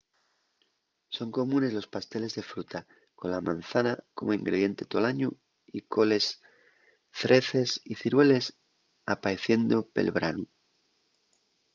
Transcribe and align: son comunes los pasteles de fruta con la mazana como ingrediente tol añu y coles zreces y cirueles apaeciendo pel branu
son 1.15 1.29
comunes 1.39 1.75
los 1.77 1.91
pasteles 1.95 2.33
de 2.33 2.41
fruta 2.41 2.79
con 3.13 3.29
la 3.29 3.39
mazana 3.47 3.93
como 4.17 4.35
ingrediente 4.39 4.83
tol 4.91 5.05
añu 5.11 5.29
y 5.77 5.79
coles 5.93 6.25
zreces 7.19 7.69
y 7.91 7.93
cirueles 8.01 8.45
apaeciendo 9.13 9.75
pel 9.93 10.09
branu 10.17 10.45